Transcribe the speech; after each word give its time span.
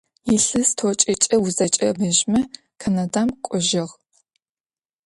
Илъэс 0.33 0.69
тIокIкIэ 0.77 1.35
узэкIэIэбэжьмэ 1.45 2.41
Канадэм 2.81 3.27
кIожьыгъ. 3.43 3.93